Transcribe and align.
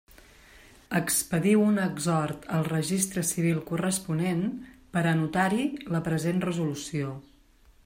Expediu 0.99 1.65
un 1.65 1.75
exhort 1.83 2.47
al 2.59 2.65
registre 2.69 3.25
civil 3.33 3.61
corresponent 3.69 4.43
per 4.97 5.05
a 5.05 5.07
anotar-hi 5.13 5.69
la 5.97 6.05
present 6.11 6.45
resolució. 6.51 7.15